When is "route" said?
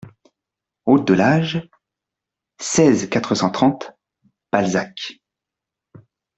0.87-1.05